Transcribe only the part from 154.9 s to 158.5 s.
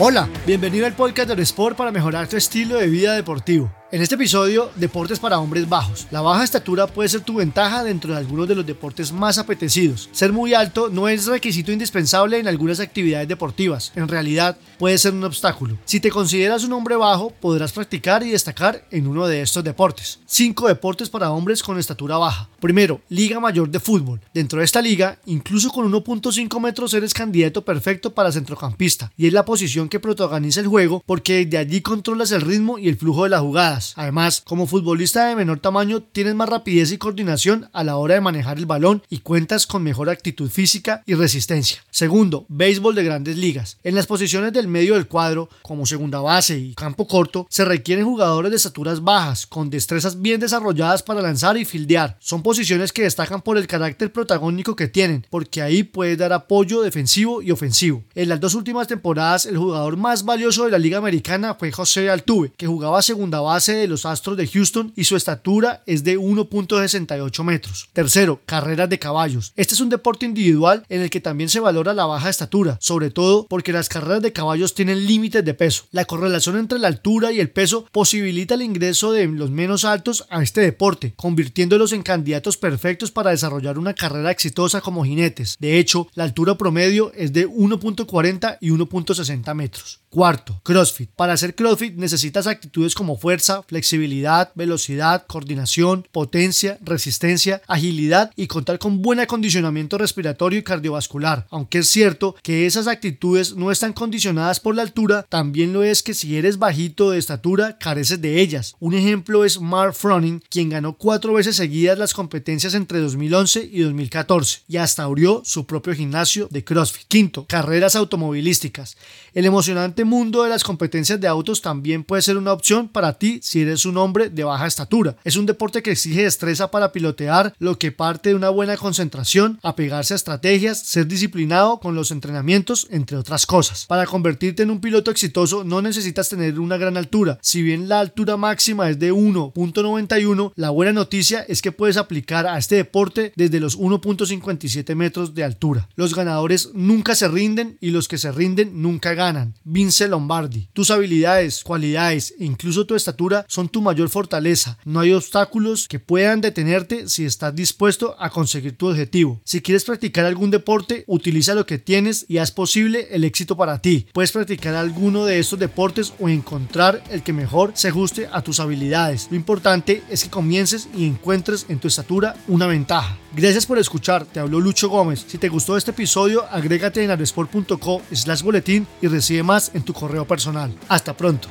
hay obstáculos que puedan detenerte si estás dispuesto a